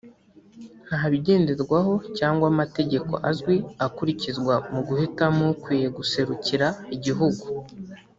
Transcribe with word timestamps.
nta 0.87 1.01
bigenderwaho 1.11 1.93
cyangwa 2.17 2.45
amategeko 2.53 3.13
azwi 3.29 3.55
akurikizwa 3.85 4.53
mu 4.73 4.81
guhitamo 4.87 5.43
ukwiye 5.53 5.87
guserukira 5.97 6.67
igihugu 6.95 7.43